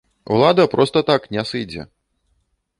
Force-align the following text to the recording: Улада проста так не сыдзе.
Улада 0.35 0.65
проста 0.73 1.05
так 1.11 1.29
не 1.37 1.45
сыдзе. 1.53 1.87